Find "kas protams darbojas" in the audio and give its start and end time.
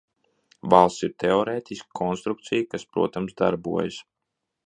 2.73-4.01